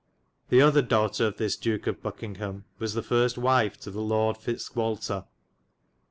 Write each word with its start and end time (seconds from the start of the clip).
The 0.49 0.61
othar 0.61 0.81
dowghtar 0.81 1.27
of 1.27 1.37
this 1.37 1.55
Duke 1.55 1.85
of 1.85 2.01
Buckyngham 2.01 2.63
was 2.79 2.95
the 2.95 3.03
first 3.03 3.35
wyfe 3.35 3.77
to 3.81 3.91
the 3.91 4.01
Lord 4.01 4.35
Fitzgwalter. 4.37 5.25